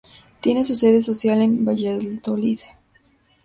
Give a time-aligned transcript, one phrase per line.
[0.39, 2.61] Tiene su sede social en Valladolid.